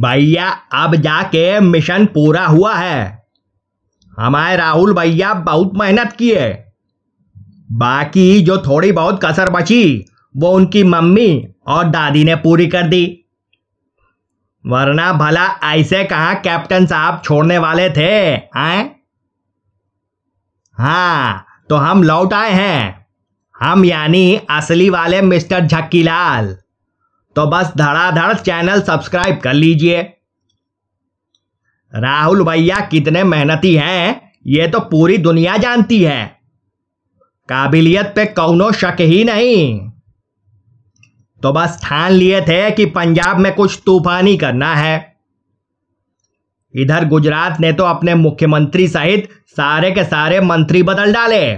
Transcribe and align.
भैया, 0.00 0.48
अब 0.72 0.96
जाके 0.96 1.60
मिशन 1.60 2.06
पूरा 2.06 2.46
हुआ 2.46 2.74
है। 2.74 3.24
हमारे 4.18 4.56
राहुल 4.56 4.94
भैया 4.94 5.34
बहुत 5.34 5.72
मेहनत 5.74 6.12
किए। 6.12 6.64
बाकी 7.72 8.40
जो 8.40 8.58
थोड़ी 8.58 8.92
बहुत 8.92 9.20
कसर 9.24 9.50
बची, 9.50 10.04
वो 10.36 10.50
उनकी 10.50 10.84
मम्मी 10.84 11.48
और 11.66 11.84
दादी 11.84 12.24
ने 12.24 12.36
पूरी 12.36 12.66
कर 12.66 12.82
दी। 12.82 13.16
वरना 14.66 15.12
भला 15.12 15.46
ऐसे 15.46 16.04
कहा 16.04 16.34
कैप्टन 16.34 16.86
साहब 16.86 17.22
छोड़ने 17.24 17.58
वाले 17.58 17.90
थे 17.90 18.36
आए 18.36 18.90
हाँ 20.78 21.46
तो 21.68 21.76
हम 21.76 22.02
लौट 22.02 22.34
आए 22.34 22.50
हैं। 22.50 23.06
हम 23.60 23.84
यानी 23.84 24.40
असली 24.50 24.90
वाले 24.90 25.22
मिस्टर 25.22 25.66
झक्कीलाल। 25.66 26.56
तो 27.36 27.46
बस 27.46 27.72
धड़ाधड़ 27.76 28.34
चैनल 28.34 28.80
सब्सक्राइब 28.80 29.38
कर 29.38 29.52
लीजिए। 29.52 30.00
राहुल 31.92 32.42
भैया 32.44 32.80
कितने 32.80 33.24
मेहनती 33.24 33.74
हैं, 33.74 34.32
ये 34.46 34.68
तो 34.68 34.80
पूरी 34.80 35.18
दुनिया 35.18 35.56
जानती 35.56 36.02
है। 36.02 36.26
काबिलियत 37.48 38.06
पे 38.06 38.24
कौनो 38.26 38.72
शक 38.72 38.96
ही 39.00 39.24
नहीं। 39.24 39.90
तो 41.42 41.52
बस 41.52 41.80
ठान 41.82 42.12
लिए 42.12 42.40
थे 42.40 42.70
कि 42.70 42.86
पंजाब 42.86 43.38
में 43.38 43.54
कुछ 43.54 43.82
तूफानी 43.86 44.36
करना 44.36 44.74
है। 44.74 45.16
इधर 46.74 47.04
गुजरात 47.04 47.60
ने 47.60 47.72
तो 47.72 47.84
अपने 47.84 48.14
मुख्यमंत्री 48.14 48.88
सहित 48.88 49.28
सारे 49.46 49.90
के 49.90 50.04
सारे 50.04 50.40
मंत्री 50.40 50.82
बदल 50.82 51.12
डाले। 51.12 51.54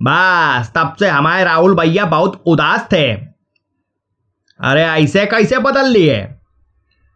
बस 0.00 0.72
तब 0.74 0.96
से 0.98 1.08
हमारे 1.08 1.44
राहुल 1.44 1.74
भैया 1.74 2.04
बहुत 2.04 2.42
उदास 2.46 2.88
थे। 2.92 3.31
अरे 4.62 4.82
ऐसे 4.82 5.26
कैसे 5.26 5.58
बदल 5.58 5.88
लिए? 5.88 6.28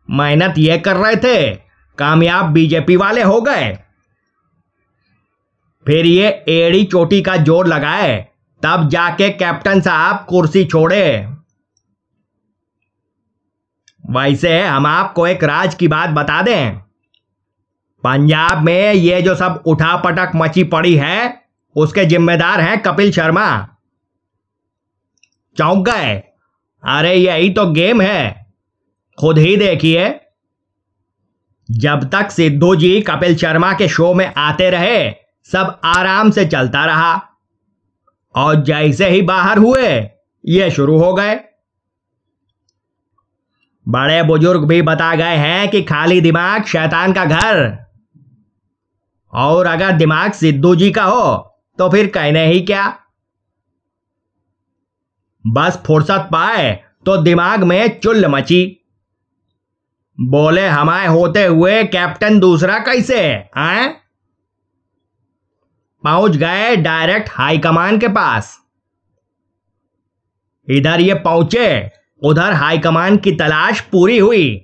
मेहनत 0.08 0.55
ये 0.58 0.78
कर 0.78 0.97
रहे 0.97 1.16
थे, 1.16 1.55
कामयाब 1.98 2.44
बीजेपी 2.44 2.97
वाले 2.97 3.22
हो 3.22 3.41
गए। 3.41 3.72
फिर 5.86 6.06
ये 6.06 6.28
एड़ी 6.48 6.84
चोटी 6.84 7.22
का 7.22 7.36
ज़ोर 7.36 7.67
लगाए, 7.67 8.17
तब 8.62 8.89
जाके 8.89 9.28
कैप्टन 9.30 9.80
साहब 9.80 10.24
कुर्सी 10.28 10.64
छोड़े। 10.64 11.28
वैसे 14.05 14.61
हम 14.62 14.86
आपको 14.86 15.27
एक 15.27 15.44
राज 15.44 15.74
की 15.74 15.89
बात 15.89 16.11
बता 16.11 16.42
दें। 16.42 16.78
पंजाब 18.05 18.62
में 18.62 18.92
ये 18.92 19.22
जो 19.22 19.34
सब 19.34 19.62
उठा 19.67 19.97
पटक 19.97 20.33
मची 20.36 20.64
पड़ी 20.64 20.94
है, 20.97 21.42
उसके 21.77 22.05
जिम्मेदार 22.05 22.61
हैं 22.61 22.83
कपिल 22.83 23.12
शर्मा। 23.12 23.48
चौंक 25.56 25.89
गए। 25.89 26.22
अरे 26.85 27.15
यही 27.15 27.51
तो 27.51 27.67
गेम 27.67 28.01
है। 28.01 28.47
खुद 29.21 29.39
ही 29.39 29.57
देखिए। 29.57 30.21
जब 31.71 32.11
तक 32.11 32.31
सिद्धू 32.31 32.77
जी 32.77 33.01
कपिल 33.01 33.37
शर्मा 33.37 33.73
के 33.73 33.89
शो 33.89 34.15
में 34.15 34.35
आते 34.37 34.71
रहे, 34.71 35.11
सब 35.53 35.81
आराम 35.85 36.31
से 36.31 36.45
चलता 36.47 36.85
रहा। 36.85 37.15
और 38.35 38.63
जैसे 38.63 39.09
ही 39.09 39.23
बाहर 39.23 39.59
हुए, 39.59 40.11
ये 40.47 40.71
शुरू 40.71 40.99
हो 40.99 41.15
गए। 41.15 41.41
बड़े 43.89 44.23
बुज़ुर्ग 44.23 44.65
भी 44.65 44.83
बता 44.83 45.15
गए 45.15 45.37
हैं 45.37 45.69
कि 45.69 45.83
खाली 45.83 46.21
दिमाग 46.21 46.65
शैतान 46.65 47.13
का 47.13 47.25
घर। 47.25 47.79
और 49.33 49.67
अगर 49.67 49.93
दिमाग 49.93 50.33
सिद्धू 50.33 50.75
जी 50.77 50.91
का 50.91 51.05
हो 51.05 51.37
तो 51.79 51.89
फिर 51.91 52.07
कहने 52.07 52.47
ही 52.47 52.61
क्या? 52.61 52.99
बस 55.46 55.83
फुर्सत 55.86 56.29
पाए 56.33 56.73
तो 57.07 57.17
दिमाग 57.17 57.64
में 57.64 58.01
चुल्ल 58.01 58.27
मची। 58.27 58.83
बोले, 60.18 60.67
हमारे 60.67 61.08
होते 61.08 61.45
हुए 61.45 61.84
कैप्टन 61.84 62.39
दूसरा 62.40 62.79
कैसे 62.79 63.48
आए? 63.56 63.89
पहुँच 66.05 66.36
गए 66.36 66.77
डायरेक्ट 66.77 67.29
हाईकमान 67.33 67.98
के 67.98 68.08
पास। 68.08 68.58
इधर 70.68 71.01
ये 71.01 71.14
पहुँचे, 71.14 71.90
उधर 72.23 72.52
हाईकमान 72.52 73.17
की 73.17 73.33
तलाश 73.33 73.80
पूरी 73.80 74.18
हुई। 74.18 74.62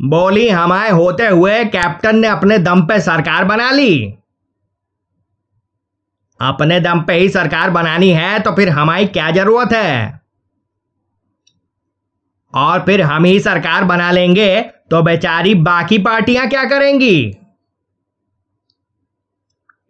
बोली, 0.00 0.48
हमारे 0.48 0.90
होते 0.90 1.26
हुए 1.26 1.64
कैप्टन 1.64 2.16
ने 2.16 2.28
अपने 2.28 2.58
दम 2.58 2.82
पे 2.82 3.00
सरकार 3.00 3.44
बना 3.44 3.70
ली। 3.70 4.14
अपने 6.40 6.78
दम 6.80 7.00
पे 7.00 7.14
ही 7.14 7.28
सरकार 7.28 7.70
बनानी 7.70 8.10
है 8.10 8.38
तो 8.38 8.52
फिर 8.52 8.68
हमारी 8.68 9.06
क्या 9.06 9.30
ज़रूरत 9.30 9.72
है? 9.72 10.20
और 12.54 12.80
फिर 12.80 13.02
हम 13.02 13.24
ही 13.24 13.38
सरकार 13.40 13.84
बना 13.84 14.10
लेंगे 14.10 14.60
तो 14.90 15.02
बेचारी 15.02 15.54
बाकी 15.54 15.98
पार्टियाँ 15.98 16.48
क्या 16.48 16.64
करेंगी? 16.64 17.18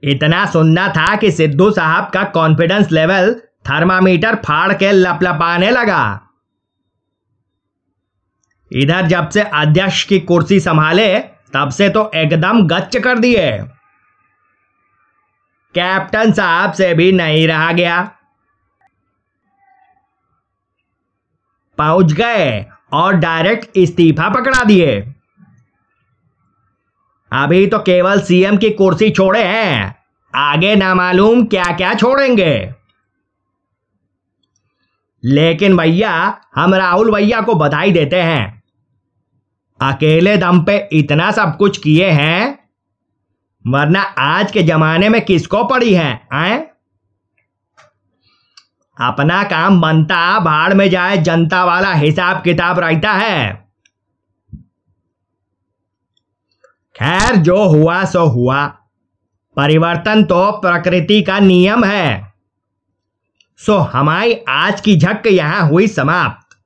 इतना 0.02 0.44
सुनना 0.46 0.88
था 0.88 1.14
कि 1.16 1.30
सिद्धू 1.32 1.70
साहब 1.70 2.10
का 2.10 2.22
कॉन्फिडेंस 2.30 2.92
लेवल 2.92 3.34
थर्मामीटर 3.70 4.34
फाड़ 4.36 4.72
के 4.72 4.90
लपलपाने 4.92 5.70
लगा। 5.70 6.02
इधर 8.70 9.06
जब 9.06 9.28
से 9.28 9.42
अध्यक्ष 9.42 10.02
की 10.04 10.18
कुर्सी 10.20 10.58
संभाले, 10.60 11.18
तब 11.54 11.70
से 11.70 11.88
तो 11.88 12.10
एकदम 12.14 12.66
गच्च 12.66 12.96
कर 12.96 13.18
दिए। 13.18 13.50
कैप्टन 15.76 16.32
साहब 16.32 16.72
से 16.72 16.94
भी 16.94 17.12
नहीं 17.12 17.48
रहा 17.48 17.72
गया। 17.72 18.12
पहुँच 21.78 22.12
गए 22.12 22.66
और 22.92 23.14
डायरेक्ट 23.14 23.76
इस्तीफा 23.76 24.28
पकड़ा 24.28 24.64
दिए। 24.64 25.12
अभी 27.32 27.66
तो 27.66 27.78
केवल 27.78 28.20
सीएम 28.20 28.56
की 28.56 28.70
कुर्सी 28.70 29.10
छोड़े 29.10 29.44
हैं। 29.44 29.96
आगे 30.34 30.76
ना 30.76 30.94
मालूम 30.94 31.46
क्या 31.46 31.76
क्या 31.76 31.94
छोड़ेंगे। 31.94 32.74
लेकिन 35.24 35.76
भैया, 35.76 36.40
हम 36.54 36.74
राहुल 36.74 37.12
भैया 37.12 37.40
को 37.40 37.54
बधाई 37.54 37.92
देते 37.92 38.22
हैं। 38.22 38.62
अकेले 39.82 40.36
दम 40.36 40.64
पे 40.64 40.88
इतना 40.92 41.30
सब 41.30 41.56
कुछ 41.56 41.78
किए 41.78 42.10
हैं। 42.10 42.55
वरना 43.66 44.00
आज 44.00 44.52
के 44.52 44.62
जमाने 44.62 45.08
में 45.08 45.24
किसको 45.24 45.64
पड़ी 45.64 45.94
है, 45.94 46.28
आए? 46.32 46.58
अपना 48.96 49.42
काम 49.42 49.80
बनता 49.80 50.38
भाड़ 50.40 50.74
में 50.74 50.90
जाए, 50.90 51.16
जनता 51.16 51.64
वाला 51.64 51.92
हिसाब 51.92 52.42
किताब 52.42 52.78
रहता 52.78 53.12
है। 53.12 53.66
खैर, 56.96 57.36
जो 57.36 57.64
हुआ, 57.64 58.04
सो 58.04 58.24
हुआ। 58.26 58.66
परिवर्तन 59.56 60.24
तो 60.24 60.50
प्रकृति 60.52 61.22
का 61.22 61.38
नियम 61.38 61.84
है। 61.84 62.32
सो 63.56 63.76
हमारी 63.76 64.34
आज 64.48 64.80
की 64.80 64.96
झक 64.96 65.26
यहाँ 65.26 65.68
हुई 65.68 65.86
समाप्त। 65.86 66.56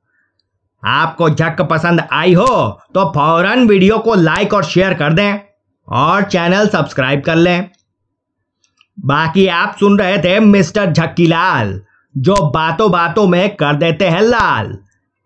आपको 0.83 1.31
झक 1.31 1.61
पसंद 1.61 2.09
आई 2.13 2.35
हो 2.35 2.81
तो 2.95 3.13
फ़ौरन 3.13 3.67
वीडियो 3.69 3.99
को 3.99 4.15
लाइक 4.15 4.55
और 4.55 4.65
शेयर 4.65 4.95
कर 4.95 5.13
दें। 5.13 5.50
और 5.91 6.23
चैनल 6.23 6.69
सब्सक्राइब 6.69 7.21
कर 7.21 7.37
लें। 7.37 7.71
बाकी 9.05 9.47
आप 9.47 9.77
सुन 9.81 9.99
रहे 9.99 10.19
थे 10.19 10.41
मिस्टर 10.41 10.93
झक्कीलाल, 10.93 11.83
जो 12.17 12.51
बातों 12.51 12.91
बातों 12.91 13.27
में 13.27 13.57
कर 13.57 13.77
देते 13.77 14.09
हैं 14.09 14.21
लाल। 14.21 14.79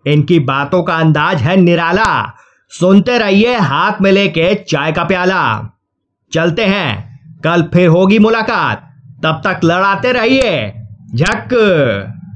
इनकी 0.06 0.41
बातों 0.41 0.82
का 0.82 0.97
अंदाज 0.97 1.42
है 1.42 1.56
निराला। 1.56 2.36
सुनते 2.70 3.19
रहिए 3.19 3.56
हाथ 3.56 3.93
में 4.00 4.12
लेके 4.12 4.55
चाय 4.55 4.93
का 4.93 5.05
प्याला। 5.05 5.75
चलते 6.32 6.64
हैं। 6.64 7.14
कल 7.44 7.62
फिर 7.62 7.88
होगी 7.88 8.19
मुलाकात। 8.19 8.90
तब 9.22 9.43
तक 9.46 9.61
लड़ाते 9.64 10.12
रहिए। 10.12 10.75
झक! 11.14 11.49